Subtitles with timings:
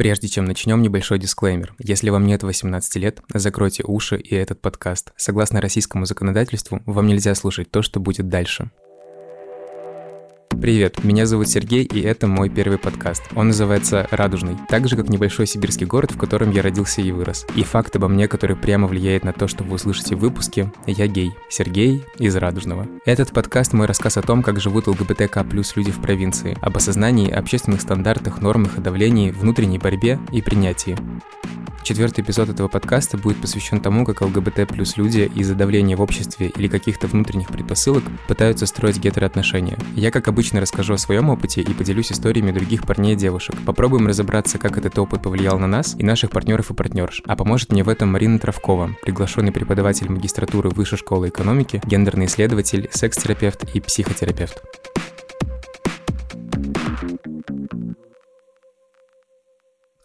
[0.00, 1.74] Прежде чем начнем, небольшой дисклеймер.
[1.78, 5.12] Если вам нет 18 лет, закройте уши и этот подкаст.
[5.14, 8.70] Согласно российскому законодательству, вам нельзя слушать то, что будет дальше.
[10.60, 13.22] Привет, меня зовут Сергей, и это мой первый подкаст.
[13.34, 17.46] Он называется «Радужный», так же, как небольшой сибирский город, в котором я родился и вырос.
[17.56, 21.06] И факт обо мне, который прямо влияет на то, что вы услышите в выпуске, я
[21.06, 21.32] гей.
[21.48, 22.86] Сергей из Радужного.
[23.06, 27.30] Этот подкаст– мой рассказ о том, как живут ЛГБТК плюс люди в провинции, об осознании,
[27.30, 30.94] общественных стандартах, нормах и давлении, внутренней борьбе и принятии.
[31.82, 36.48] Четвертый эпизод этого подкаста будет посвящен тому, как ЛГБТ плюс люди из-за давления в обществе
[36.48, 39.78] или каких-то внутренних предпосылок пытаются строить гетероотношения.
[39.94, 43.56] Я, как обычно, расскажу о своем опыте и поделюсь историями других парней и девушек.
[43.64, 47.22] Попробуем разобраться, как этот опыт повлиял на нас и наших партнеров и партнерш.
[47.26, 52.88] А поможет мне в этом Марина Травкова, приглашенный преподаватель магистратуры Высшей школы экономики, гендерный исследователь,
[52.92, 54.89] секс-терапевт и психотерапевт.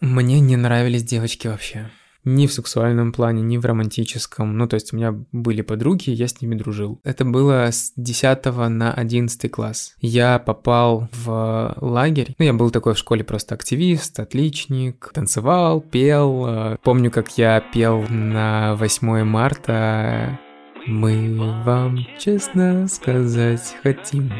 [0.01, 1.89] Мне не нравились девочки вообще.
[2.27, 4.57] Ни в сексуальном плане, ни в романтическом.
[4.57, 6.99] Ну, то есть у меня были подруги, я с ними дружил.
[7.03, 9.93] Это было с 10 на 11 класс.
[9.99, 12.33] Я попал в лагерь.
[12.39, 15.11] Ну, я был такой в школе просто активист, отличник.
[15.13, 16.77] Танцевал, пел.
[16.83, 20.39] Помню, как я пел на 8 марта.
[20.87, 24.31] Мы вам честно сказать хотим.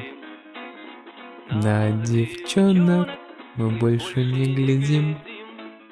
[1.52, 3.10] На девчонок
[3.58, 5.18] мы больше не глядим.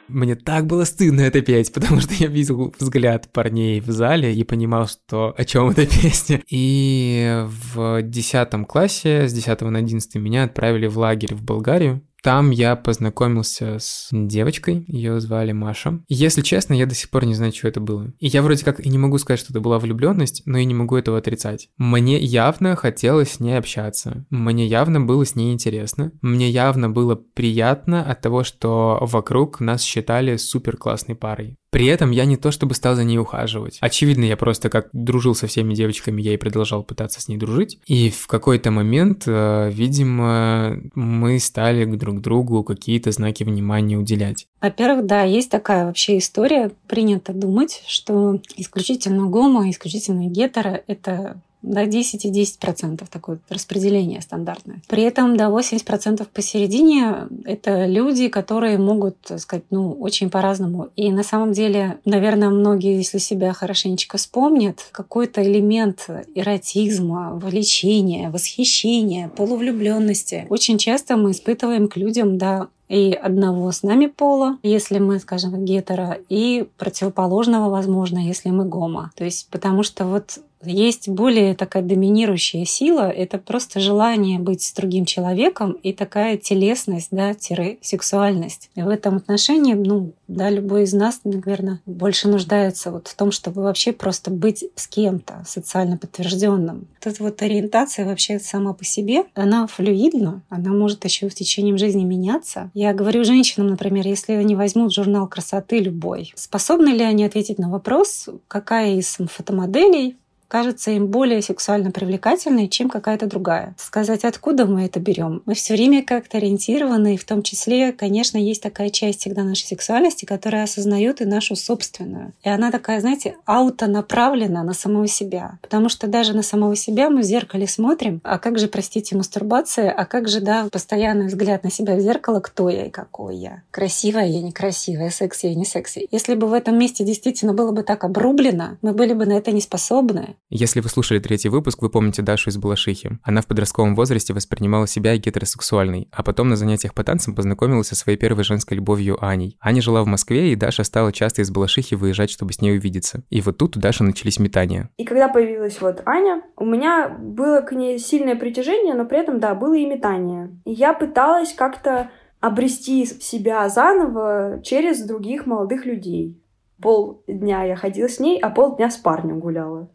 [0.07, 4.43] Мне так было стыдно это петь, потому что я видел взгляд парней в зале и
[4.43, 6.41] понимал, что о чем эта песня.
[6.49, 12.01] И в десятом классе, с 10 на 11 меня отправили в лагерь в Болгарию.
[12.23, 15.99] Там я познакомился с девочкой, ее звали Маша.
[16.07, 18.13] И, если честно, я до сих пор не знаю, что это было.
[18.19, 20.73] И я вроде как и не могу сказать, что это была влюбленность, но и не
[20.73, 21.69] могу этого отрицать.
[21.77, 24.25] Мне явно хотелось с ней общаться.
[24.29, 26.13] Мне явно было с ней интересно.
[26.21, 31.57] Мне явно было приятно от того, что вокруг нас считали супер классной парой.
[31.73, 33.79] При этом я не то чтобы стал за ней ухаживать.
[33.81, 37.79] Очевидно, я просто как дружил со всеми девочками, я и продолжал пытаться с ней дружить.
[37.87, 44.45] И в какой-то момент, э, видимо, мы стали друг другу какие-то знаки внимания уделять.
[44.61, 46.71] Во-первых, да, есть такая вообще история.
[46.87, 54.21] Принято думать, что исключительно гомо, исключительно гетеро— это да, 10 и 10 процентов такое распределение
[54.21, 54.81] стандартное.
[54.87, 60.89] При этом до да, 80 процентов посередине это люди, которые могут сказать, ну, очень по-разному.
[60.95, 69.29] И на самом деле, наверное, многие, если себя хорошенечко вспомнят, какой-то элемент эротизма, влечения, восхищения,
[69.29, 75.19] полувлюбленности очень часто мы испытываем к людям, да, и одного с нами пола, если мы,
[75.19, 79.11] скажем, гетера, и противоположного, возможно, если мы гомо.
[79.15, 84.73] То есть потому что вот есть более такая доминирующая сила, это просто желание быть с
[84.73, 88.69] другим человеком и такая телесность, да, тире сексуальность.
[88.75, 93.31] И в этом отношении, ну, да, любой из нас, наверное, больше нуждается вот в том,
[93.31, 96.87] чтобы вообще просто быть с кем-то социально подтвержденным.
[97.03, 102.03] Вот вот ориентация вообще сама по себе, она флюидна, она может еще в течение жизни
[102.03, 102.71] меняться.
[102.73, 107.69] Я говорю женщинам, например, если они возьмут журнал красоты любой, способны ли они ответить на
[107.69, 110.17] вопрос, какая из фотомоделей
[110.53, 113.73] кажется им более сексуально привлекательной, чем какая-то другая.
[113.75, 115.41] Сказать, откуда мы это берем?
[115.47, 119.65] Мы все время как-то ориентированы, и в том числе, конечно, есть такая часть всегда нашей
[119.65, 122.33] сексуальности, которая осознает и нашу собственную.
[122.43, 125.57] И она такая, знаете, аутонаправлена на самого себя.
[125.63, 129.91] Потому что даже на самого себя мы в зеркале смотрим, а как же, простите, мастурбация,
[129.91, 133.63] а как же, да, постоянный взгляд на себя в зеркало, кто я и какой я.
[133.71, 136.07] Красивая я, некрасивая, секси я, не секси.
[136.11, 139.51] Если бы в этом месте действительно было бы так обрублено, мы были бы на это
[139.51, 140.35] не способны.
[140.49, 143.17] Если вы слушали третий выпуск, вы помните Дашу из Балашихи.
[143.23, 147.95] Она в подростковом возрасте воспринимала себя гетеросексуальной, а потом на занятиях по танцам познакомилась со
[147.95, 149.57] своей первой женской любовью Аней.
[149.61, 153.23] Аня жила в Москве, и Даша стала часто из Балашихи выезжать, чтобы с ней увидеться.
[153.29, 154.89] И вот тут у Даши начались метания.
[154.97, 159.39] И когда появилась вот Аня, у меня было к ней сильное притяжение, но при этом,
[159.39, 160.51] да, было и метание.
[160.65, 162.11] И я пыталась как-то
[162.41, 166.39] обрести себя заново через других молодых людей.
[166.79, 169.89] Пол дня я ходила с ней, а пол дня с парнем гуляла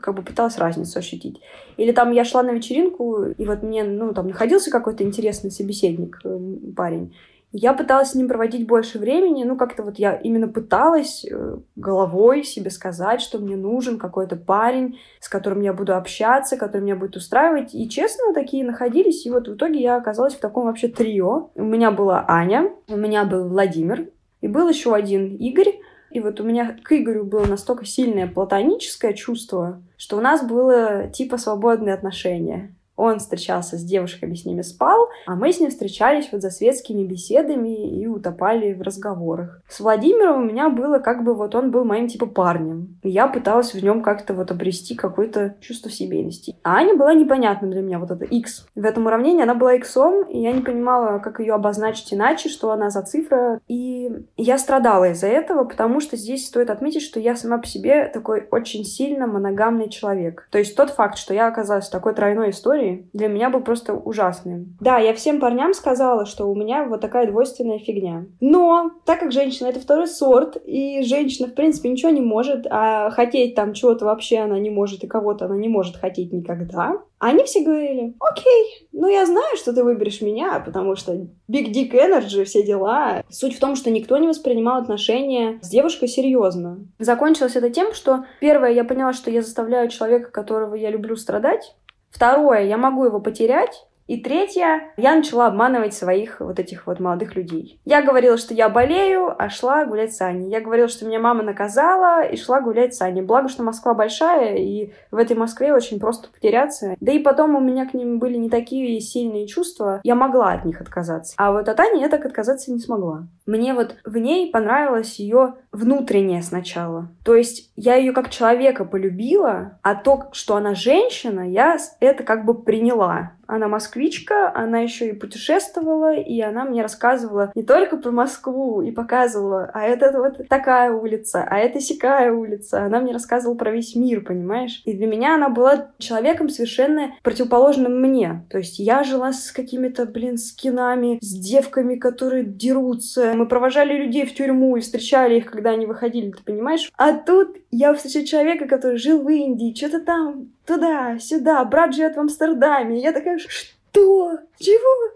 [0.00, 1.40] как бы пыталась разницу ощутить.
[1.76, 6.20] Или там я шла на вечеринку, и вот мне, ну, там находился какой-то интересный собеседник,
[6.24, 6.38] э,
[6.76, 7.12] парень,
[7.52, 12.44] я пыталась с ним проводить больше времени, ну, как-то вот я именно пыталась э, головой
[12.44, 17.16] себе сказать, что мне нужен какой-то парень, с которым я буду общаться, который меня будет
[17.16, 17.74] устраивать.
[17.74, 21.50] И, честно, такие находились, и вот в итоге я оказалась в таком вообще трио.
[21.56, 24.10] У меня была Аня, у меня был Владимир,
[24.40, 25.80] и был еще один Игорь,
[26.10, 31.08] и вот у меня к Игорю было настолько сильное платоническое чувство, что у нас было
[31.08, 32.74] типа свободные отношения.
[33.00, 37.02] Он встречался с девушками, с ними спал, а мы с ним встречались вот за светскими
[37.02, 39.62] беседами и утопали в разговорах.
[39.70, 42.98] С Владимиром у меня было как бы вот он был моим типа парнем.
[43.02, 46.56] Я пыталась в нем как-то вот обрести какое-то чувство семейности.
[46.62, 48.66] А Аня была непонятна для меня, вот это X.
[48.74, 52.70] В этом уравнении она была иксом, и я не понимала, как ее обозначить иначе, что
[52.70, 53.60] она за цифра.
[53.66, 58.10] И я страдала из-за этого, потому что здесь стоит отметить, что я сама по себе
[58.12, 60.46] такой очень сильно моногамный человек.
[60.50, 63.94] То есть тот факт, что я оказалась в такой тройной истории, для меня был просто
[63.94, 64.76] ужасным.
[64.80, 68.26] Да, я всем парням сказала, что у меня вот такая двойственная фигня.
[68.40, 73.10] Но, так как женщина— это второй сорт, и женщина, в принципе, ничего не может, а
[73.10, 77.44] хотеть там чего-то вообще она не может, и кого-то она не может хотеть никогда, они
[77.44, 82.44] все говорили, окей, ну я знаю, что ты выберешь меня, потому что big dick energy,
[82.44, 83.22] все дела.
[83.28, 86.78] Суть в том, что никто не воспринимал отношения с девушкой серьезно.
[86.98, 91.76] Закончилось это тем, что первое, я поняла, что я заставляю человека, которого я люблю, страдать.
[92.10, 93.86] Второе, я могу его потерять.
[94.10, 97.80] И третье, я начала обманывать своих вот этих вот молодых людей.
[97.84, 100.50] Я говорила, что я болею, а шла гулять с Аней.
[100.50, 103.22] Я говорила, что меня мама наказала и шла гулять с Аней.
[103.22, 106.96] Благо, что Москва большая, и в этой Москве очень просто потеряться.
[106.98, 110.64] Да и потом у меня к ним были не такие сильные чувства, я могла от
[110.64, 111.34] них отказаться.
[111.36, 113.28] А вот от Ани я так отказаться не смогла.
[113.46, 117.08] Мне вот в ней понравилось ее внутреннее сначала.
[117.24, 122.44] То есть я ее как человека полюбила, а то, что она женщина, я это как
[122.44, 123.34] бы приняла.
[123.50, 128.92] Она москвичка, она еще и путешествовала, и она мне рассказывала не только про Москву и
[128.92, 132.84] показывала, а это вот такая улица, а это сякая улица.
[132.84, 134.82] Она мне рассказывала про весь мир, понимаешь?
[134.84, 138.44] И для меня она была человеком совершенно противоположным мне.
[138.50, 143.32] То есть я жила с какими-то, блин, скинами, с девками, которые дерутся.
[143.34, 146.88] Мы провожали людей в тюрьму и встречали их, когда они выходили, ты понимаешь?
[146.96, 152.16] А тут я встречаю человека, который жил в Индии, что-то там туда, сюда, брат живет
[152.16, 153.00] в Амстердаме.
[153.00, 154.38] Я такая, что?
[154.58, 155.12] Чего?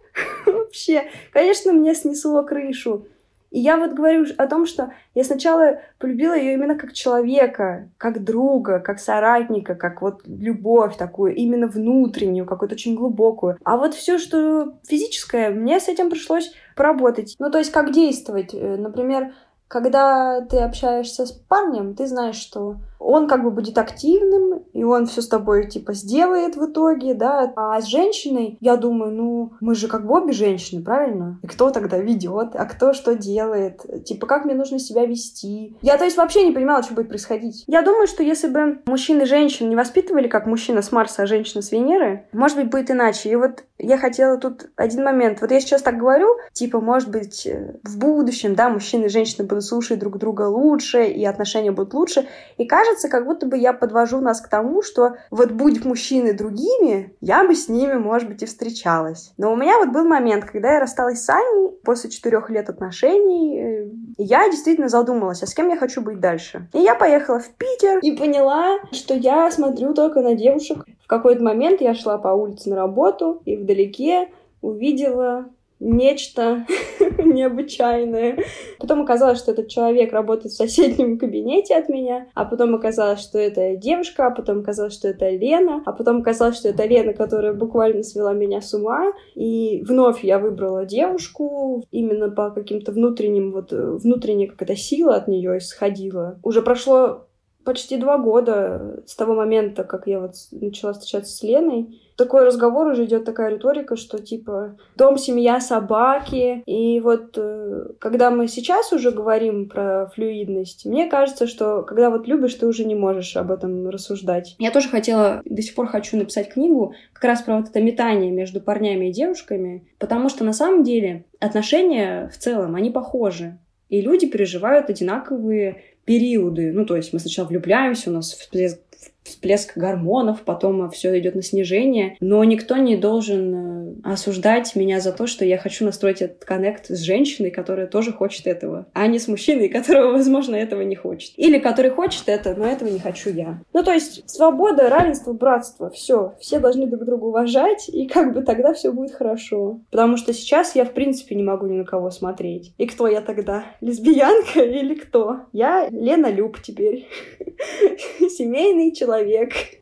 [0.46, 1.08] Вообще.
[1.32, 3.06] Конечно, мне снесло крышу.
[3.52, 8.24] И я вот говорю о том, что я сначала полюбила ее именно как человека, как
[8.24, 13.56] друга, как соратника, как вот любовь такую, именно внутреннюю, какую-то очень глубокую.
[13.62, 17.36] А вот все, что физическое, мне с этим пришлось поработать.
[17.38, 18.52] Ну, то есть, как действовать.
[18.54, 19.34] Э, например,
[19.68, 25.06] когда ты общаешься с парнем, ты знаешь, что он как бы будет активным, и он
[25.06, 27.52] все с тобой типа сделает в итоге, да.
[27.54, 31.38] А с женщиной, я думаю, ну, мы же как бы обе женщины, правильно?
[31.42, 33.84] И кто тогда ведет, а кто что делает?
[34.04, 35.76] Типа, как мне нужно себя вести?
[35.82, 37.64] Я, то есть, вообще не понимала, что будет происходить.
[37.66, 41.26] Я думаю, что если бы мужчины и женщин не воспитывали как мужчина с Марса, а
[41.26, 43.30] женщина с Венеры, может быть, будет иначе.
[43.30, 45.42] И вот я хотела тут один момент.
[45.42, 47.46] Вот я сейчас так говорю, типа, может быть,
[47.82, 52.26] в будущем, да, мужчины и женщины будут слушать друг друга лучше, и отношения будут лучше.
[52.56, 57.14] И кажется, как будто бы я подвожу нас к тому, что вот будь мужчины другими,
[57.20, 59.32] я бы с ними, может быть, и встречалась.
[59.36, 63.60] Но у меня вот был момент, когда я рассталась с Аней после четырех лет отношений,
[63.60, 66.68] э, я действительно задумалась, а с кем я хочу быть дальше.
[66.72, 70.84] И я поехала в Питер и поняла, что я смотрю только на девушек.
[71.04, 74.30] В какой-то момент я шла по улице на работу и вдалеке
[74.60, 75.46] увидела
[75.80, 76.66] нечто
[77.18, 78.38] необычайное.
[78.78, 83.38] Потом оказалось, что этот человек работает в соседнем кабинете от меня, а потом оказалось, что
[83.38, 87.52] это девушка, а потом оказалось, что это Лена, а потом оказалось, что это Лена, которая
[87.52, 89.12] буквально свела меня с ума.
[89.34, 95.58] И вновь я выбрала девушку именно по каким-то внутренним, вот внутренняя какая-то сила от нее
[95.58, 96.38] исходила.
[96.42, 97.26] Уже прошло
[97.64, 102.86] почти два года с того момента, как я вот начала встречаться с Леной, такой разговор
[102.86, 106.62] уже идет такая риторика, что типа дом, семья, собаки.
[106.66, 112.28] И вот э, когда мы сейчас уже говорим про флюидность, мне кажется, что когда вот
[112.28, 114.54] любишь, ты уже не можешь об этом рассуждать.
[114.58, 118.30] Я тоже хотела, до сих пор хочу написать книгу как раз про вот это метание
[118.30, 123.58] между парнями и девушками, потому что на самом деле отношения в целом, они похожи.
[123.88, 126.72] И люди переживают одинаковые периоды.
[126.72, 128.78] Ну, то есть мы сначала влюбляемся, у нас всплеск,
[129.24, 132.16] всплеск гормонов, потом все идет на снижение.
[132.20, 136.86] Но никто не должен э, осуждать меня за то, что я хочу настроить этот коннект
[136.88, 141.32] с женщиной, которая тоже хочет этого, а не с мужчиной, которого, возможно, этого не хочет.
[141.36, 143.60] Или который хочет это, но этого не хочу я.
[143.72, 146.34] Ну, то есть свобода, равенство, братство, все.
[146.38, 149.80] Все должны друг друга уважать, и как бы тогда все будет хорошо.
[149.90, 152.74] Потому что сейчас я, в принципе, не могу ни на кого смотреть.
[152.76, 153.64] И кто я тогда?
[153.80, 155.40] Лесбиянка или кто?
[155.52, 157.08] Я Лена Люб теперь.
[158.18, 159.13] Семейный человек.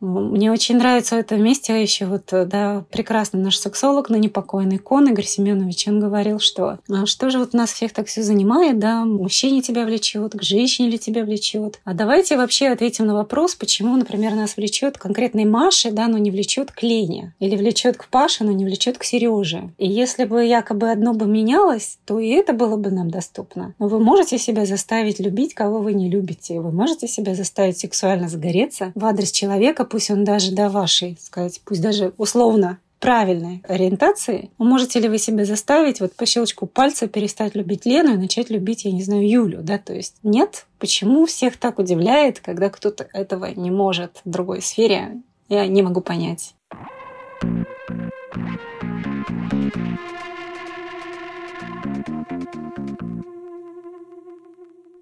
[0.01, 5.09] Мне очень нравится в этом месте еще вот, да, прекрасный наш сексолог, но непокойный Кон
[5.09, 9.05] Игорь Семенович, он говорил, что а что же вот нас всех так все занимает, да,
[9.05, 11.81] мужчине тебя влечет, к женщине ли тебя влечет.
[11.85, 16.31] А давайте вообще ответим на вопрос, почему, например, нас влечет конкретной Маше, да, но не
[16.31, 19.71] влечет к Лене, или влечет к Паше, но не влечет к Сереже.
[19.79, 23.75] И если бы якобы одно бы менялось, то и это было бы нам доступно.
[23.79, 26.61] Но вы можете себя заставить любить, кого вы не любите.
[26.61, 31.61] Вы можете себя заставить сексуально загореться в адрес человека, пусть он даже до вашей, сказать,
[31.65, 37.57] пусть даже условно правильной ориентации, можете ли вы себя заставить вот по щелчку пальца перестать
[37.57, 40.67] любить Лену и начать любить, я не знаю, Юлю, да, то есть нет.
[40.79, 46.01] Почему всех так удивляет, когда кто-то этого не может в другой сфере, я не могу
[46.01, 46.55] понять.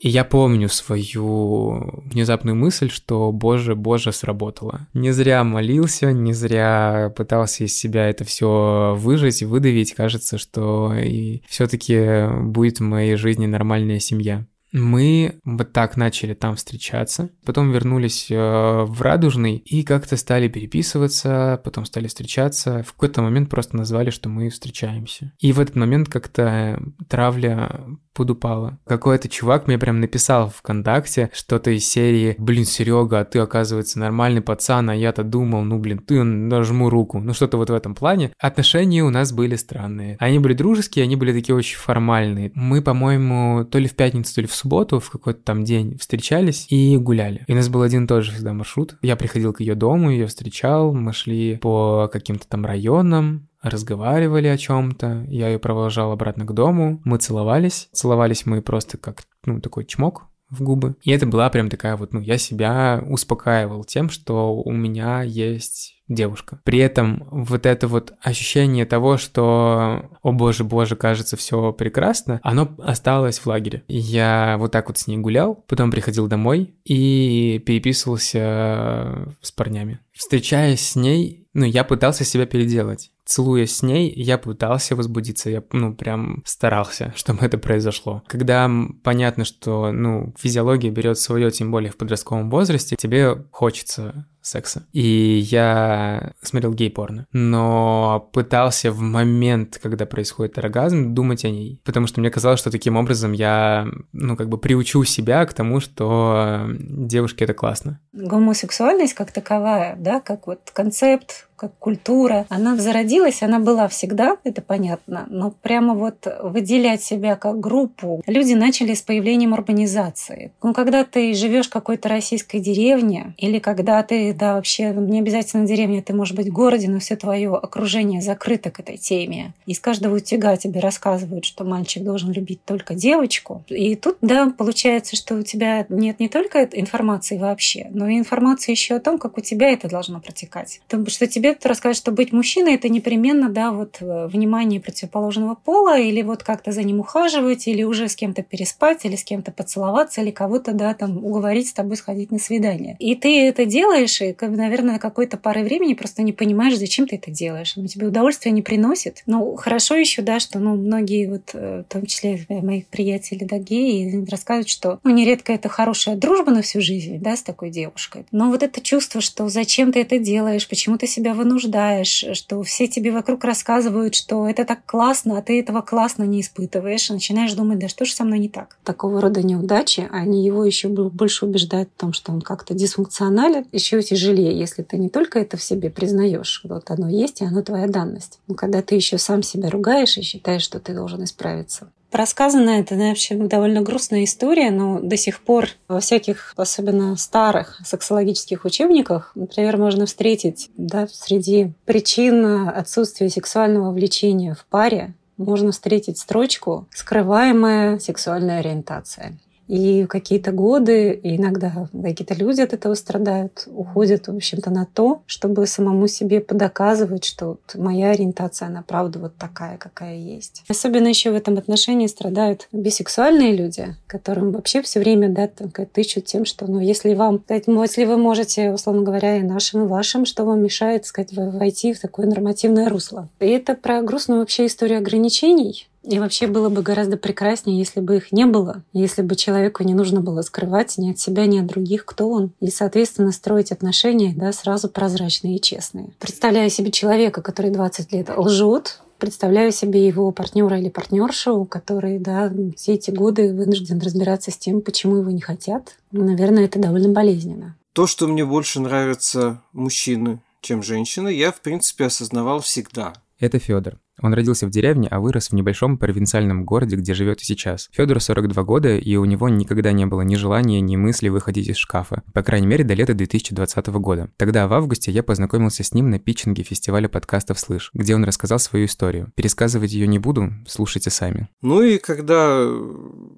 [0.01, 4.89] И я помню свою внезапную мысль, что «Боже, Боже, сработало».
[4.95, 9.93] Не зря молился, не зря пытался из себя это все выжить, выдавить.
[9.93, 14.47] Кажется, что и все-таки будет в моей жизни нормальная семья.
[14.73, 21.61] Мы вот так начали там встречаться, потом вернулись э, в Радужный и как-то стали переписываться,
[21.65, 22.83] потом стали встречаться.
[22.83, 25.33] В какой-то момент просто назвали, что мы встречаемся.
[25.41, 28.79] И в этот момент как-то травля подупала.
[28.87, 33.99] Какой-то чувак мне прям написал в ВКонтакте что-то из серии «Блин, Серега, а ты, оказывается,
[33.99, 37.21] нормальный пацан, а я-то думал, ну, блин, ты нажму руку».
[37.21, 38.33] Ну, что-то вот в этом плане.
[38.39, 40.17] Отношения у нас были странные.
[40.21, 42.53] Они были дружеские, они были такие очень формальные.
[42.55, 46.67] Мы, по-моему, то ли в пятницу, то ли в субботу, в какой-то там день встречались
[46.71, 47.45] и гуляли.
[47.47, 48.97] И у нас был один и тот же всегда маршрут.
[49.03, 54.57] Я приходил к ее дому, ее встречал, мы шли по каким-то там районам, разговаривали о
[54.57, 57.89] чем-то, я ее провожал обратно к дому, мы целовались.
[57.93, 60.97] Целовались мы просто как, ну, такой чмок, в губы.
[61.03, 65.97] И это была прям такая вот, ну, я себя успокаивал тем, что у меня есть
[66.09, 66.61] девушка.
[66.65, 72.75] При этом вот это вот ощущение того, что, о боже, боже, кажется, все прекрасно, оно
[72.79, 73.85] осталось в лагере.
[73.87, 80.01] Я вот так вот с ней гулял, потом приходил домой и переписывался с парнями.
[80.13, 85.63] Встречаясь с ней, ну, я пытался себя переделать целуясь с ней, я пытался возбудиться, я,
[85.73, 88.23] ну, прям старался, чтобы это произошло.
[88.27, 88.69] Когда
[89.05, 94.87] понятно, что, ну, физиология берет свое, тем более в подростковом возрасте, тебе хочется секса.
[94.93, 101.81] И я смотрел гей-порно, но пытался в момент, когда происходит оргазм, думать о ней.
[101.85, 105.81] Потому что мне казалось, что таким образом я, ну, как бы приучу себя к тому,
[105.81, 108.01] что девушке это классно.
[108.13, 114.63] Гомосексуальность как таковая, да, как вот концепт, как культура, она зародилась, она была всегда, это
[114.63, 120.53] понятно, но прямо вот выделять себя как группу люди начали с появлением урбанизации.
[120.63, 125.67] Ну, когда ты живешь в какой-то российской деревне, или когда ты, да, вообще не обязательно
[125.67, 129.53] деревня, ты может быть в городе, но все твое окружение закрыто к этой теме.
[129.67, 133.65] Из каждого утюга тебе рассказывают, что мальчик должен любить только девочку.
[133.69, 138.71] И тут, да, получается, что у тебя нет не только информации вообще, но и информации
[138.71, 140.81] еще о том, как у тебя это должно протекать.
[140.87, 145.55] Потому что тебе тебе рассказать, что быть мужчиной это непременно, да, вот э, внимание противоположного
[145.55, 149.53] пола, или вот как-то за ним ухаживать, или уже с кем-то переспать, или с кем-то
[149.53, 152.97] поцеловаться, или кого-то, да, там уговорить с тобой сходить на свидание.
[152.99, 157.17] И ты это делаешь, и, наверное, на какой-то пары времени просто не понимаешь, зачем ты
[157.17, 157.75] это делаешь.
[157.77, 159.23] Оно тебе удовольствие не приносит.
[159.27, 163.59] Ну, хорошо еще, да, что, ну, многие вот, э, в том числе моих приятелей, да,
[163.59, 168.27] геи, рассказывают, что, ну, нередко это хорошая дружба на всю жизнь, да, с такой девушкой.
[168.33, 172.87] Но вот это чувство, что зачем ты это делаешь, почему ты себя вынуждаешь, что все
[172.87, 177.79] тебе вокруг рассказывают, что это так классно, а ты этого классно не испытываешь, начинаешь думать,
[177.79, 178.77] да что же со мной не так.
[178.85, 184.03] Такого рода неудачи, они его еще больше убеждают в том, что он как-то дисфункционален, еще
[184.03, 187.87] тяжелее, если ты не только это в себе признаешь, вот оно есть, и оно твоя
[187.87, 188.39] данность.
[188.47, 191.91] Но когда ты еще сам себя ругаешь и считаешь, что ты должен исправиться.
[192.13, 198.65] Рассказана это, вообще довольно грустная история, но до сих пор во всяких, особенно старых сексологических
[198.65, 206.87] учебниках, например, можно встретить да, среди причин отсутствия сексуального влечения в паре, можно встретить строчку
[206.91, 209.39] «скрываемая сексуальная ориентация».
[209.71, 215.23] И какие-то годы, и иногда какие-то люди от этого страдают, уходят, в общем-то, на то,
[215.27, 220.65] чтобы самому себе подоказывать, что вот моя ориентация, она правда вот такая, какая есть.
[220.69, 226.47] Особенно еще в этом отношении страдают бисексуальные люди, которым вообще все время да, тычут тем,
[226.47, 230.65] что ну, если вам, если вы можете, условно говоря, и нашим, и вашим, что вам
[230.65, 233.29] мешает, сказать, войти в такое нормативное русло.
[233.39, 238.17] И это про грустную вообще историю ограничений, И вообще было бы гораздо прекраснее, если бы
[238.17, 241.67] их не было, если бы человеку не нужно было скрывать ни от себя, ни от
[241.67, 246.11] других, кто он, и, соответственно, строить отношения да, сразу прозрачные и честные.
[246.19, 252.51] Представляю себе человека, который 20 лет лжет, представляю себе его партнера или партнершу, который да,
[252.77, 255.97] все эти годы вынужден разбираться с тем, почему его не хотят.
[256.11, 257.77] Ну, наверное, это довольно болезненно.
[257.93, 263.13] То, что мне больше нравятся мужчины, чем женщины, я, в принципе, осознавал всегда.
[263.39, 263.99] Это Федор.
[264.23, 267.89] Он родился в деревне, а вырос в небольшом провинциальном городе, где живет и сейчас.
[267.93, 271.77] Федору 42 года, и у него никогда не было ни желания, ни мысли выходить из
[271.77, 272.23] шкафа.
[272.33, 274.31] По крайней мере, до лета 2020 года.
[274.37, 278.59] Тогда, в августе, я познакомился с ним на питчинге фестиваля подкастов «Слышь», где он рассказал
[278.59, 279.33] свою историю.
[279.35, 281.49] Пересказывать ее не буду, слушайте сами.
[281.63, 282.67] Ну и когда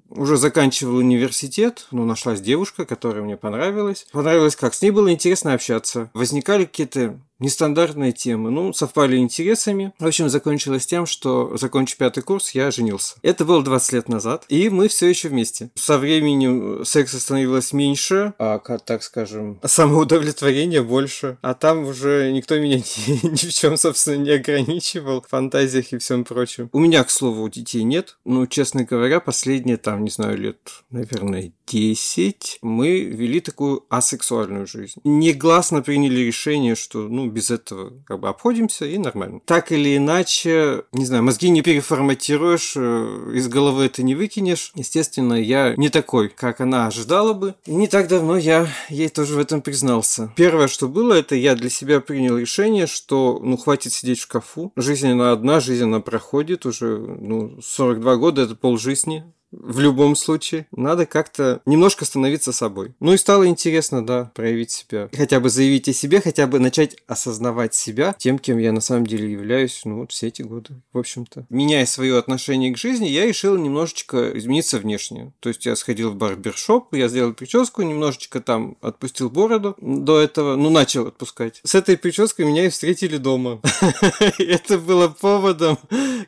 [0.09, 4.05] уже заканчивал университет, ну, нашлась девушка, которая мне понравилась.
[4.11, 4.73] Понравилось как?
[4.73, 6.09] С ней было интересно общаться.
[6.13, 8.49] Возникали какие-то нестандартные темы.
[8.49, 9.93] Ну, совпали интересами.
[9.99, 13.15] В общем, закончилось тем, что, закончив пятый курс, я женился.
[13.21, 15.69] Это было 20 лет назад, и мы все еще вместе.
[15.75, 21.37] Со временем секса становилось меньше, а, так скажем, самоудовлетворения больше.
[21.41, 25.97] А там уже никто меня ни, ни в чем, собственно, не ограничивал, в фантазиях и
[25.97, 26.69] всем прочем.
[26.71, 28.17] У меня, к слову, детей нет.
[28.25, 30.57] Ну, честно говоря, последние там, не знаю, лет,
[30.89, 34.99] наверное, 10 мы вели такую асексуальную жизнь.
[35.03, 39.41] Негласно приняли решение, что, ну, без этого как бы обходимся и нормально.
[39.45, 44.71] Так или иначе, не знаю, мозги не переформатируешь, э, из головы это не выкинешь.
[44.75, 47.55] Естественно, я не такой, как она ожидала бы.
[47.65, 50.31] И не так давно я ей тоже в этом признался.
[50.35, 54.71] Первое, что было, это я для себя принял решение, что, ну, хватит сидеть в шкафу.
[54.75, 59.23] Жизнь она одна, жизнь она проходит уже, ну, 42 года, это полжизни
[59.59, 60.67] в любом случае.
[60.71, 62.93] Надо как-то немножко становиться собой.
[62.99, 65.09] Ну и стало интересно, да, проявить себя.
[65.13, 69.05] Хотя бы заявить о себе, хотя бы начать осознавать себя тем, кем я на самом
[69.05, 71.45] деле являюсь, ну вот все эти годы, в общем-то.
[71.49, 75.33] Меняя свое отношение к жизни, я решил немножечко измениться внешне.
[75.39, 80.55] То есть я сходил в барбершоп, я сделал прическу, немножечко там отпустил бороду до этого,
[80.55, 81.61] ну начал отпускать.
[81.63, 83.59] С этой прической меня и встретили дома.
[84.39, 85.77] Это было поводом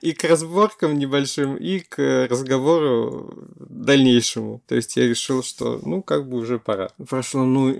[0.01, 3.15] и к разборкам небольшим, и к разговору
[3.58, 4.62] дальнейшему.
[4.68, 6.90] То есть я решил, что ну как бы уже пора.
[7.08, 7.76] Прошло, ну,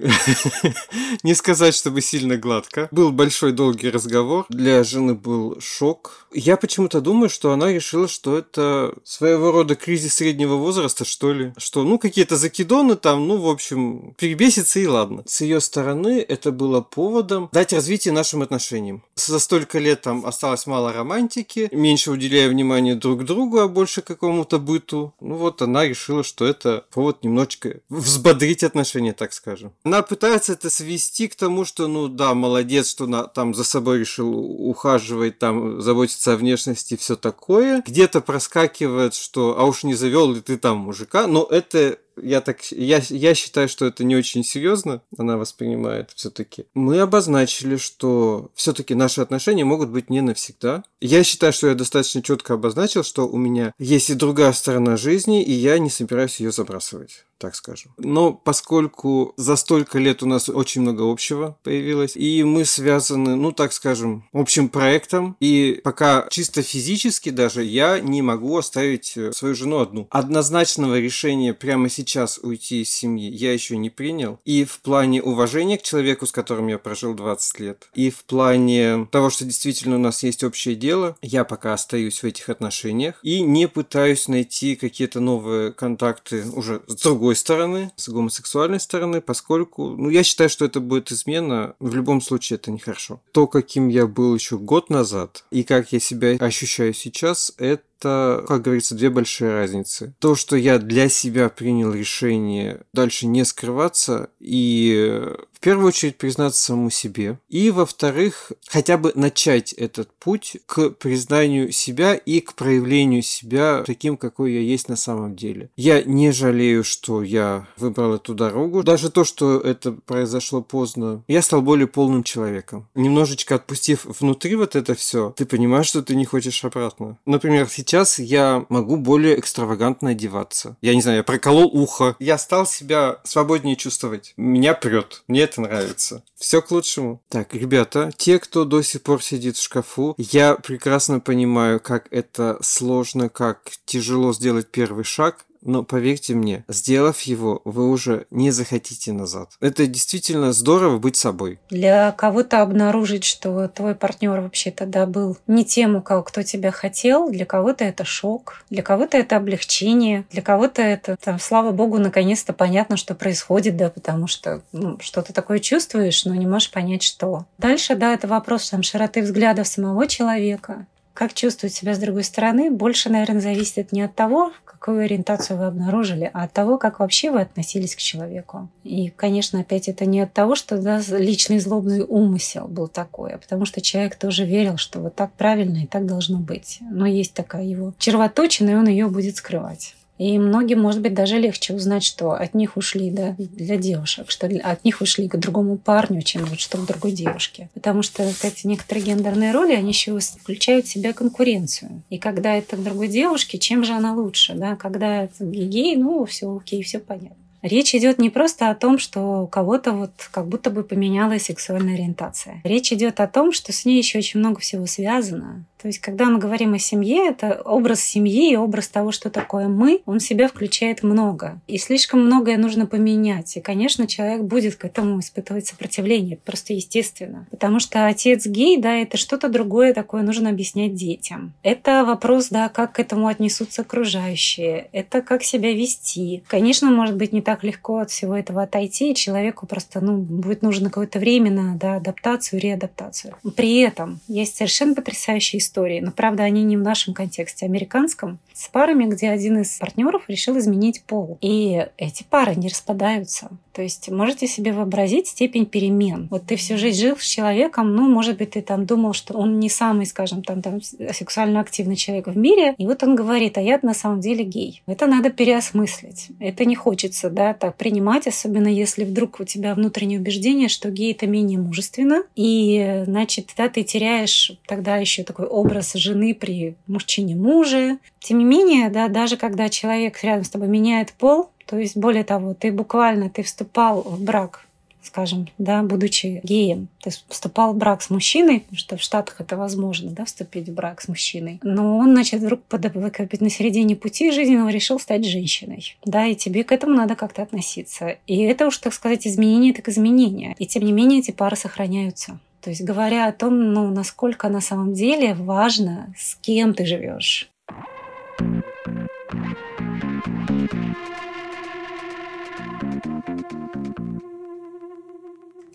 [1.24, 2.88] не сказать, чтобы сильно гладко.
[2.92, 4.46] Был большой долгий разговор.
[4.50, 6.27] Для жены был шок.
[6.34, 11.54] Я почему-то думаю, что она решила, что это своего рода кризис среднего возраста, что ли.
[11.58, 15.24] Что, ну, какие-то закидоны там, ну, в общем, перебесится и ладно.
[15.25, 19.04] С ее стороны это было поводом дать развитие нашим отношениям.
[19.15, 24.60] За столько лет там осталось мало романтики, меньше уделяя внимания друг другу, а больше какому-то
[24.60, 25.13] быту.
[25.25, 29.73] Ну вот она решила, что это повод немножечко взбодрить отношения, так скажем.
[29.83, 33.97] Она пытается это свести к тому, что, ну да, молодец, что она там за собой
[33.97, 37.81] решил ухаживать, там заботиться о внешности, все такое.
[37.88, 42.63] Где-то проскакивает, что, а уж не завел ли ты там мужика, но это я так
[42.71, 46.65] я, я считаю, что это не очень серьезно, она воспринимает все-таки.
[46.73, 50.84] Мы обозначили, что все-таки наши отношения могут быть не навсегда.
[51.01, 55.43] Я считаю, что я достаточно четко обозначил, что у меня есть и другая сторона жизни,
[55.43, 57.93] и я не собираюсь ее забрасывать так скажем.
[57.98, 63.52] Но поскольку за столько лет у нас очень много общего появилось, и мы связаны, ну
[63.52, 69.56] так скажем, общим проектом, и пока чисто физически даже я не могу оставить э, свою
[69.56, 70.08] жену одну.
[70.10, 74.39] Однозначного решения прямо сейчас уйти из семьи я еще не принял.
[74.45, 79.08] И в плане уважения к человеку, с которым я прожил 20 лет, и в плане
[79.12, 83.41] того, что действительно у нас есть общее дело, я пока остаюсь в этих отношениях и
[83.41, 90.09] не пытаюсь найти какие-то новые контакты уже с другой стороны, с гомосексуальной стороны, поскольку, ну,
[90.09, 91.75] я считаю, что это будет измена.
[91.79, 93.19] В любом случае, это нехорошо.
[93.31, 98.43] То, каким я был еще год назад, и как я себя ощущаю сейчас, это это,
[98.47, 100.13] как говорится, две большие разницы.
[100.19, 105.23] То, что я для себя принял решение дальше не скрываться и
[105.55, 111.71] в первую очередь признаться самому себе, и во-вторых, хотя бы начать этот путь к признанию
[111.71, 115.69] себя и к проявлению себя таким, какой я есть на самом деле.
[115.75, 118.84] Я не жалею, что я выбрал эту дорогу.
[118.84, 122.88] Даже то, что это произошло поздно, я стал более полным человеком.
[122.93, 127.17] Немножечко отпустив внутри вот это все, ты понимаешь, что ты не хочешь обратно.
[127.25, 130.76] Например, сейчас я могу более экстравагантно одеваться.
[130.82, 132.15] Я не знаю, я проколол ухо.
[132.19, 134.34] Я стал себя свободнее чувствовать.
[134.38, 135.24] Меня прет.
[135.28, 136.24] Мне это нравится.
[136.36, 137.21] Все к лучшему.
[137.30, 142.58] Так, ребята, те, кто до сих пор сидит в шкафу, я прекрасно понимаю, как это
[142.62, 149.12] сложно, как тяжело сделать первый шаг но поверьте мне, сделав его, вы уже не захотите
[149.12, 149.49] назад.
[149.60, 151.60] Это действительно здорово быть собой.
[151.69, 156.71] Для кого-то обнаружить, что твой партнер вообще тогда был не тем, у кого кто тебя
[156.71, 161.97] хотел, для кого-то это шок, для кого-то это облегчение, для кого-то это, там, слава богу,
[161.97, 167.04] наконец-то понятно, что происходит, да, потому что ну, что-то такое чувствуешь, но не можешь понять,
[167.04, 167.45] что.
[167.58, 172.69] Дальше, да, это вопрос там широты взглядов самого человека, как чувствовать себя с другой стороны,
[172.69, 174.51] больше, наверное, зависит не от того,
[174.86, 178.69] какую ориентацию вы обнаружили, а от того, как вообще вы относились к человеку.
[178.84, 183.38] И, конечно, опять это не от того, что да, личный злобный умысел был такой, а
[183.39, 186.78] потому что человек тоже верил, что вот так правильно и так должно быть.
[186.82, 189.95] Но есть такая его червоточина, и он ее будет скрывать.
[190.17, 194.47] И многим, может быть, даже легче узнать, что от них ушли да, для девушек, что
[194.47, 197.69] от них ушли к другому парню, чем вот что к другой девушке.
[197.73, 202.01] Потому что эти некоторые гендерные роли, они еще включают в себя конкуренцию.
[202.10, 204.54] И когда это к другой девушке, чем же она лучше?
[204.54, 204.75] Да?
[204.75, 207.36] Когда это гей, ну, все окей, все понятно.
[207.65, 211.95] Речь идет не просто о том, что у кого-то вот как будто бы поменялась сексуальная
[211.95, 212.62] ориентация.
[212.63, 215.65] Речь идет о том, что с ней еще очень много всего связано.
[215.86, 219.67] То есть, когда мы говорим о семье, это образ семьи и образ того, что такое
[219.67, 221.62] мы, он себя включает много.
[221.67, 223.56] И слишком многое нужно поменять.
[223.56, 226.39] И, конечно, человек будет к этому испытывать сопротивление.
[226.43, 227.45] Просто естественно.
[227.52, 231.54] Потому что отец гей, да, это что-то другое такое нужно объяснять детям.
[231.62, 234.88] Это вопрос, да, как к этому отнесутся окружающие.
[234.91, 236.41] Это как себя вести.
[236.48, 239.13] Конечно, может быть не так легко от всего этого отойти.
[239.13, 243.36] Человеку просто, ну, будет нужно какое-то время на да, адаптацию, реадаптацию.
[243.56, 248.39] При этом есть совершенно потрясающие истории истории, но правда они не в нашем контексте, американском,
[248.53, 251.38] с парами, где один из партнеров решил изменить пол.
[251.41, 253.49] И эти пары не распадаются.
[253.73, 256.29] То есть можете себе вообразить степень перемен.
[256.31, 259.59] Вот ты всю жизнь жил с человеком, ну, может быть, ты там думал, что он
[259.59, 263.61] не самый, скажем, там, там сексуально активный человек в мире, и вот он говорит, а
[263.61, 264.81] я на самом деле гей.
[264.88, 266.29] Это надо переосмыслить.
[266.39, 271.11] Это не хочется, да, так принимать, особенно если вдруг у тебя внутреннее убеждение, что гей
[271.11, 277.36] это менее мужественно, и, значит, да, ты теряешь тогда еще такой образ жены при мужчине
[277.36, 277.97] муже.
[278.19, 282.23] Тем не менее, да, даже когда человек рядом с тобой меняет пол, то есть, более
[282.23, 284.65] того, ты буквально ты вступал в брак
[285.06, 289.56] скажем, да, будучи геем, ты вступал в брак с мужчиной, потому что в Штатах это
[289.56, 291.60] возможно, да, вступить в брак с мужчиной.
[291.62, 295.95] Но он, значит, вдруг под, на середине пути жизненного решил стать женщиной.
[296.06, 298.17] Да, и тебе к этому надо как-то относиться.
[298.25, 300.56] И это уж, так сказать, изменение так изменение.
[300.58, 302.39] И тем не менее эти пары сохраняются.
[302.65, 307.51] То есть говоря о том, ну, насколько на самом деле важно, с кем ты живешь.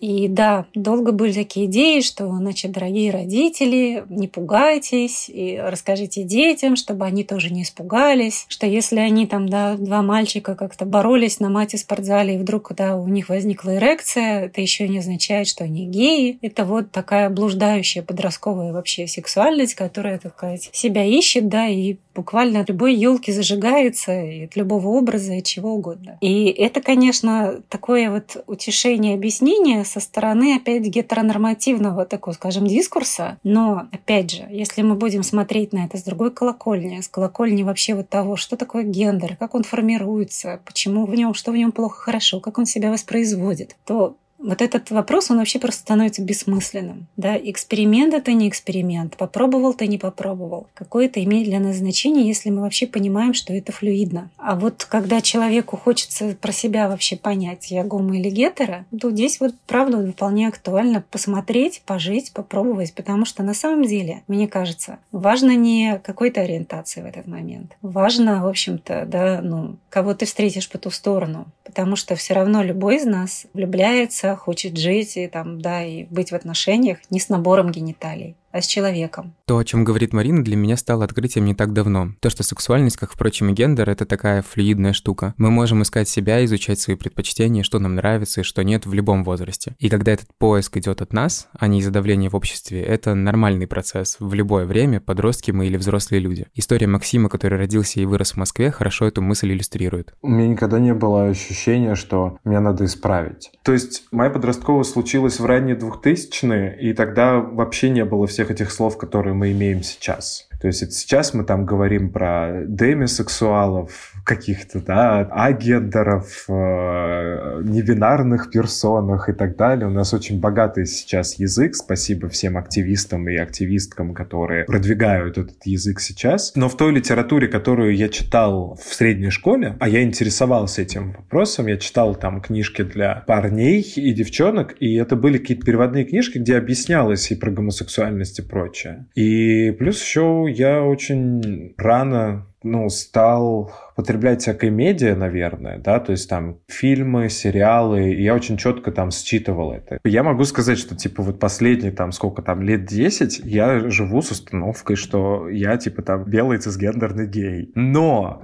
[0.01, 6.75] И да, долго были такие идеи, что, значит, дорогие родители, не пугайтесь и расскажите детям,
[6.75, 11.49] чтобы они тоже не испугались, что если они там, да, два мальчика как-то боролись на
[11.49, 15.85] мате спортзале, и вдруг, когда у них возникла эрекция, это еще не означает, что они
[15.85, 16.39] геи.
[16.41, 22.61] Это вот такая блуждающая подростковая вообще сексуальность, которая, так сказать, себя ищет, да, и буквально
[22.61, 26.17] от любой елки зажигается, и от любого образа, и чего угодно.
[26.21, 33.37] И это, конечно, такое вот утешение объяснение со стороны, опять, гетеронормативного такого, скажем, дискурса.
[33.43, 37.95] Но, опять же, если мы будем смотреть на это с другой колокольни, с колокольни вообще
[37.95, 42.01] вот того, что такое гендер, как он формируется, почему в нем, что в нем плохо,
[42.01, 47.07] хорошо, как он себя воспроизводит, то вот этот вопрос, он вообще просто становится бессмысленным.
[47.17, 47.37] Да?
[47.37, 49.17] Эксперимент— это не эксперимент.
[49.17, 50.67] Попробовал ты, не попробовал.
[50.73, 54.29] Какое это имеет для нас значение, если мы вообще понимаем, что это флюидно.
[54.37, 59.39] А вот когда человеку хочется про себя вообще понять, я гомо или гетера, то здесь
[59.39, 65.55] вот правда вполне актуально посмотреть, пожить, попробовать, потому что на самом деле, мне кажется, важно
[65.55, 67.75] не какой-то ориентации в этот момент.
[67.81, 72.63] Важно, в общем-то, да, ну, кого ты встретишь по ту сторону, потому что все равно
[72.63, 77.29] любой из нас влюбляется хочет жить и там, да, и быть в отношениях не с
[77.29, 79.33] набором гениталий а с человеком.
[79.45, 82.13] То, о чем говорит Марина, для меня стало открытием не так давно.
[82.19, 85.33] То, что сексуальность, как, впрочем, и гендер, это такая флюидная штука.
[85.37, 89.23] Мы можем искать себя, изучать свои предпочтения, что нам нравится и что нет в любом
[89.23, 89.75] возрасте.
[89.79, 93.67] И когда этот поиск идет от нас, а не из-за давления в обществе, это нормальный
[93.67, 96.47] процесс в любое время, подростки мы или взрослые люди.
[96.55, 100.13] История Максима, который родился и вырос в Москве, хорошо эту мысль иллюстрирует.
[100.21, 103.51] У меня никогда не было ощущения, что меня надо исправить.
[103.63, 108.49] То есть моя подростковая случилась в ранние 2000-е, и тогда вообще не было всех всех
[108.49, 110.47] этих слов, которые мы имеем сейчас.
[110.61, 119.33] То есть сейчас мы там говорим про демисексуалов, каких-то, да, агендеров, э, невинарных персонах и
[119.33, 119.87] так далее.
[119.87, 121.75] У нас очень богатый сейчас язык.
[121.75, 126.53] Спасибо всем активистам и активисткам, которые продвигают этот язык сейчас.
[126.55, 131.67] Но в той литературе, которую я читал в средней школе, а я интересовался этим вопросом,
[131.67, 136.57] я читал там книжки для парней и девчонок, и это были какие-то переводные книжки, где
[136.57, 139.07] объяснялось и про гомосексуальность и прочее.
[139.15, 146.29] И плюс еще я очень рано ну, стал потреблять всякое медиа, наверное, да, то есть
[146.29, 149.99] там фильмы, сериалы, и я очень четко там считывал это.
[150.03, 154.31] Я могу сказать, что, типа, вот последние там, сколько там, лет 10, я живу с
[154.31, 157.71] установкой, что я, типа, там, белый цисгендерный гей.
[157.75, 158.43] Но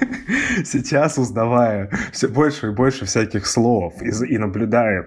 [0.64, 5.06] сейчас, узнавая все больше и больше всяких слов и, и наблюдая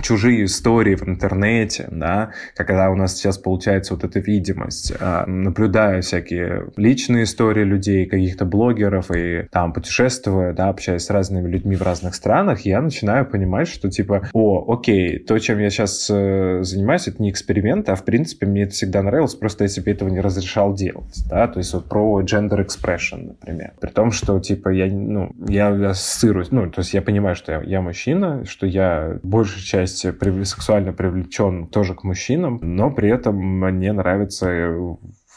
[0.00, 6.00] чужие истории в интернете, да, когда у нас сейчас получается вот эта видимость, а, наблюдая
[6.00, 11.82] всякие личные истории людей, каких-то блогеров и там путешествуя, да, общаясь с разными людьми в
[11.82, 17.08] разных странах, я начинаю понимать, что типа, о, окей, то, чем я сейчас э, занимаюсь,
[17.08, 20.20] это не эксперимент, а в принципе мне это всегда нравилось, просто я себе этого не
[20.20, 24.86] разрешал делать, да, то есть вот про gender expression, например, при том, что типа я,
[24.86, 29.62] ну, я ассоциируюсь, ну, то есть я понимаю, что я, я мужчина, что я большая
[29.62, 30.12] часть части
[30.44, 34.48] сексуально привлечен тоже к мужчинам, но при этом мне нравится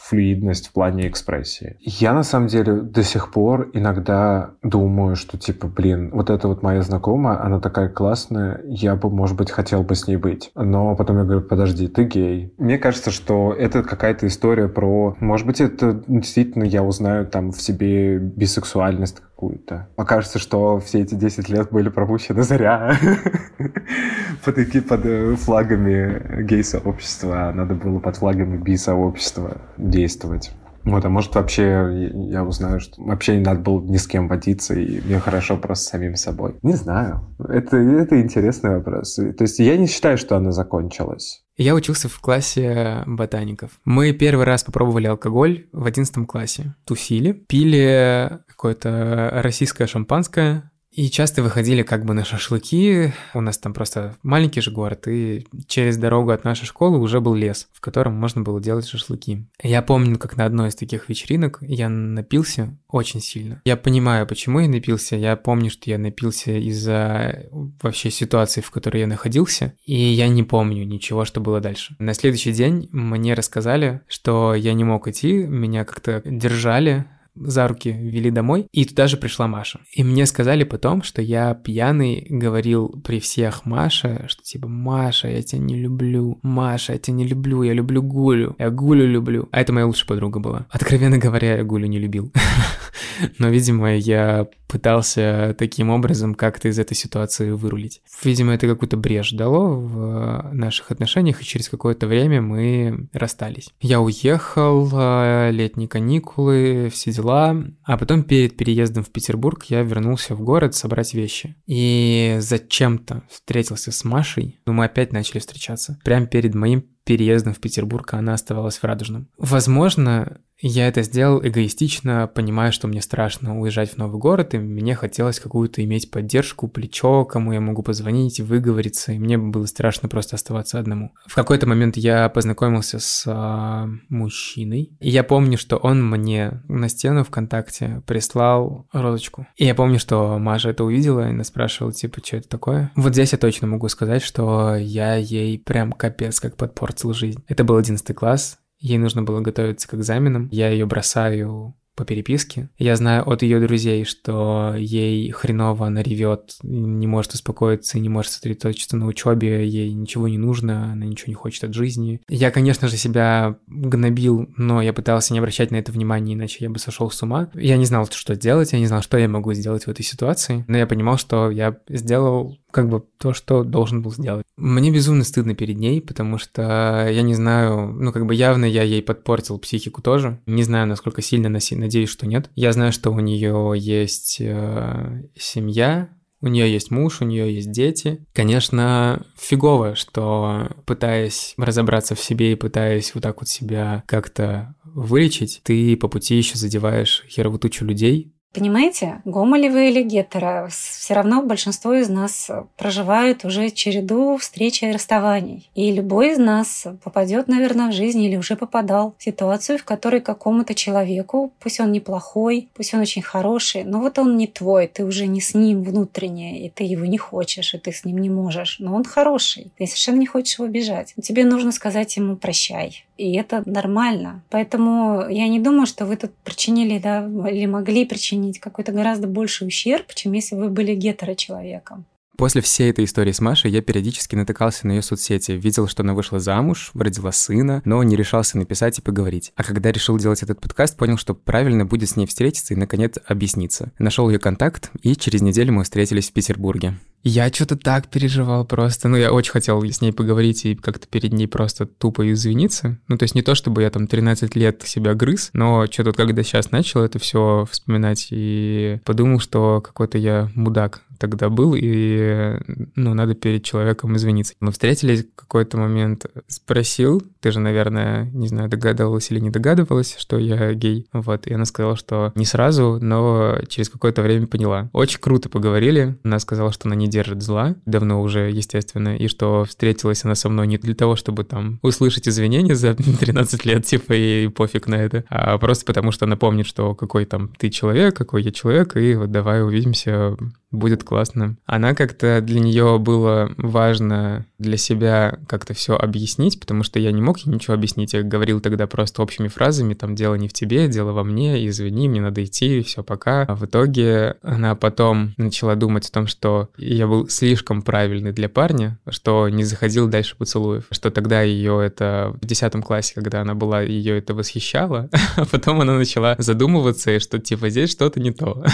[0.06, 1.78] флюидность в плане экспрессии.
[1.82, 6.62] Я на самом деле до сих пор иногда думаю, что типа, блин, вот эта вот
[6.62, 10.52] моя знакомая, она такая классная, я бы, может быть, хотел бы с ней быть.
[10.54, 12.54] Но потом я говорю, подожди, ты гей.
[12.58, 15.16] Мне кажется, что это какая-то история про...
[15.20, 19.88] Может быть, это действительно я узнаю там в себе бисексуальность какую-то.
[19.96, 22.96] Окажется, что все эти 10 лет были пропущены зря
[24.46, 30.52] под, под э, флагами гей-сообщества, а надо было под флагами би-сообщества действовать.
[30.86, 34.76] Вот, а может вообще я узнаю, что вообще не надо было ни с кем водиться,
[34.76, 36.60] и мне хорошо просто самим собой.
[36.62, 37.22] Не знаю.
[37.40, 39.16] Это, это интересный вопрос.
[39.16, 41.44] То есть я не считаю, что она закончилась.
[41.58, 43.72] Я учился в классе ботаников.
[43.84, 46.76] Мы первый раз попробовали алкоголь в одиннадцатом классе.
[46.86, 53.14] Тусили, пили какое-то российское шампанское, и часто выходили как бы на шашлыки.
[53.34, 57.36] У нас там просто маленький же город, и через дорогу от нашей школы уже был
[57.36, 59.46] лес, в котором можно было делать шашлыки.
[59.62, 63.62] Я помню, как на одной из таких вечеринок я напился очень сильно.
[63.66, 65.18] Я понимаю, почему я напился.
[65.18, 67.48] Я помню, что я напился из-за
[67.82, 71.96] вообще ситуации, в которой я находился, и я не помню ничего, что было дальше.
[72.00, 77.06] На следующий день мне рассказали, что я не мог идти, меня как-то держали,
[77.36, 79.80] за руки вели домой, и туда же пришла Маша.
[79.94, 85.42] И мне сказали потом, что я пьяный говорил при всех Маше, что типа «Маша, я
[85.42, 89.48] тебя не люблю, Маша, я тебя не люблю, я люблю Гулю, я Гулю люблю».
[89.52, 90.66] А это моя лучшая подруга была.
[90.70, 92.32] Откровенно говоря, я Гулю не любил.
[93.40, 98.02] Но, видимо, я пытался таким образом как-то из этой ситуации вырулить.
[98.24, 103.70] Видимо, это какую-то брешь дало в наших отношениях, и через какое-то время мы расстались.
[103.80, 110.36] Я уехал, э, летние каникулы, все дела, а потом перед переездом в Петербург я вернулся
[110.36, 111.56] в город собрать вещи.
[111.66, 116.00] И зачем-то встретился с Машей, но мы опять начали встречаться.
[116.04, 119.30] Прямо перед моим переездом в Петербург она оставалась в Радужном.
[119.38, 124.96] Возможно, я это сделал эгоистично, понимая, что мне страшно уезжать в новый город, и мне
[124.96, 130.36] хотелось какую-то иметь поддержку, плечо, кому я могу позвонить, выговориться, и мне было страшно просто
[130.36, 131.12] оставаться одному.
[131.28, 136.90] В какой-то момент я познакомился с а, мужчиной, и я помню, что он мне на
[136.90, 139.48] стену ВКонтакте прислал розочку.
[139.58, 142.92] И я помню, что Маша это увидела и нас спрашивала, типа, что это такое.
[142.96, 147.44] Вот здесь я точно могу сказать, что я ей прям капец как подпортил жизнь.
[147.48, 150.48] Это был одиннадцатый класс, Ей нужно было готовиться к экзаменам.
[150.52, 152.70] Я ее бросаю по переписке.
[152.78, 158.32] Я знаю от ее друзей, что ей хреново, она ревет, не может успокоиться, не может
[158.34, 162.22] сосредоточиться на учебе, ей ничего не нужно, она ничего не хочет от жизни.
[162.28, 166.70] Я, конечно же, себя гнобил, но я пытался не обращать на это внимания, иначе я
[166.70, 167.50] бы сошел с ума.
[167.56, 170.64] Я не знал, что делать, я не знал, что я могу сделать в этой ситуации,
[170.68, 174.46] но я понимал, что я сделал как бы то, что должен был сделать.
[174.58, 178.84] Мне безумно стыдно перед ней, потому что я не знаю, ну как бы явно я
[178.84, 180.42] ей подпортил психику тоже.
[180.46, 182.50] Не знаю, насколько сильно, надеюсь, что нет.
[182.54, 186.10] Я знаю, что у нее есть э, семья,
[186.42, 188.26] у нее есть муж, у нее есть дети.
[188.34, 195.62] Конечно, фигово, что пытаясь разобраться в себе и пытаясь вот так вот себя как-то вылечить,
[195.64, 201.14] ты по пути еще задеваешь херовую тучу людей, Понимаете, гомо ли вы или гетеро, все
[201.14, 205.70] равно большинство из нас проживают уже череду встреч и расставаний.
[205.76, 210.22] И любой из нас попадет, наверное, в жизнь или уже попадал в ситуацию, в которой
[210.22, 215.04] какому-то человеку, пусть он неплохой, пусть он очень хороший, но вот он не твой, ты
[215.04, 218.30] уже не с ним внутренне, и ты его не хочешь, и ты с ним не
[218.30, 218.78] можешь.
[218.80, 221.14] Но он хороший, ты совершенно не хочешь его бежать.
[221.22, 223.04] Тебе нужно сказать ему прощай.
[223.18, 224.44] И это нормально.
[224.50, 229.68] Поэтому я не думаю, что вы тут причинили, да, или могли причинить какой-то гораздо больший
[229.68, 232.06] ущерб, чем если вы были гетерочеловеком.
[232.38, 236.14] После всей этой истории с Машей я периодически натыкался на ее соцсети, видел, что она
[236.14, 239.54] вышла замуж, родила сына, но не решался написать и поговорить.
[239.56, 243.16] А когда решил делать этот подкаст, понял, что правильно будет с ней встретиться и, наконец,
[243.26, 243.92] объясниться.
[244.00, 246.96] Нашел ее контакт, и через неделю мы встретились в Петербурге.
[247.28, 249.08] Я что-то так переживал просто.
[249.08, 253.00] Ну, я очень хотел с ней поговорить и как-то перед ней просто тупо извиниться.
[253.08, 256.44] Ну, то есть не то, чтобы я там 13 лет себя грыз, но что-то когда
[256.44, 262.58] сейчас начал это все вспоминать и подумал, что какой-то я мудак тогда был, и,
[262.96, 264.54] ну, надо перед человеком извиниться.
[264.60, 270.16] Мы встретились в какой-то момент, спросил, ты же, наверное, не знаю, догадывалась или не догадывалась,
[270.18, 274.90] что я гей, вот, и она сказала, что не сразу, но через какое-то время поняла.
[274.94, 279.66] Очень круто поговорили, она сказала, что она не держит зла, давно уже, естественно, и что
[279.66, 284.14] встретилась она со мной не для того, чтобы там услышать извинения за 13 лет, типа,
[284.14, 288.16] и пофиг на это, а просто потому, что она помнит, что какой там ты человек,
[288.16, 290.38] какой я человек, и вот давай увидимся
[290.72, 291.56] будет классно.
[291.66, 297.22] Она как-то для нее было важно для себя как-то все объяснить, потому что я не
[297.22, 298.14] мог ей ничего объяснить.
[298.14, 302.08] Я говорил тогда просто общими фразами, там, дело не в тебе, дело во мне, извини,
[302.08, 303.44] мне надо идти, все, пока.
[303.44, 308.50] А в итоге она потом начала думать о том, что я был слишком правильный для
[308.50, 313.56] парня, что не заходил дальше поцелуев, что тогда ее это в 10 классе, когда она
[313.56, 318.32] была, ее это восхищало, а потом она начала задумываться, и что типа здесь что-то не
[318.32, 318.64] то.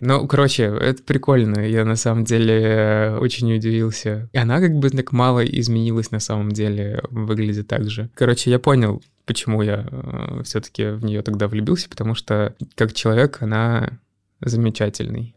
[0.00, 1.60] Ну, короче, это прикольно.
[1.60, 4.28] Я на самом деле очень удивился.
[4.32, 8.10] И она как бы так мало изменилась на самом деле, выглядит так же.
[8.14, 13.42] Короче, я понял, почему я э, все-таки в нее тогда влюбился, потому что как человек
[13.42, 13.98] она
[14.40, 15.33] замечательный.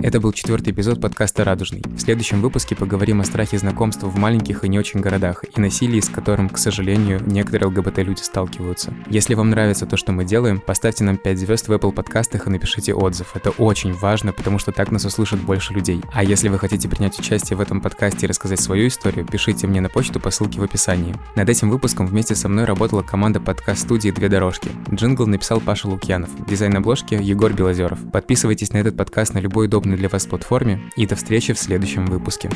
[0.00, 1.82] Это был четвертый эпизод подкаста «Радужный».
[1.84, 5.98] В следующем выпуске поговорим о страхе знакомства в маленьких и не очень городах и насилии,
[5.98, 8.94] с которым, к сожалению, некоторые ЛГБТ-люди сталкиваются.
[9.10, 12.50] Если вам нравится то, что мы делаем, поставьте нам 5 звезд в Apple подкастах и
[12.50, 13.34] напишите отзыв.
[13.34, 16.00] Это очень важно, потому что так нас услышат больше людей.
[16.12, 19.80] А если вы хотите принять участие в этом подкасте и рассказать свою историю, пишите мне
[19.80, 21.16] на почту по ссылке в описании.
[21.34, 24.70] Над этим выпуском вместе со мной работала команда подкаст-студии «Две дорожки».
[24.94, 27.98] Джингл написал Паша Лукьянов, дизайн обложки Егор Белозеров.
[28.12, 31.58] Подписывайтесь на этот подкаст на любой удобный удобной для вас платформе и до встречи в
[31.58, 32.50] следующем выпуске.